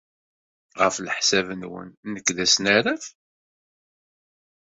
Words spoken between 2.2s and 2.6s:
d